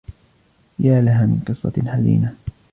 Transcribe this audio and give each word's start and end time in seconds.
يا 0.79 1.01
لها 1.01 1.25
من 1.25 1.41
قصّةٍ 1.47 1.73
حزينة. 1.91 2.35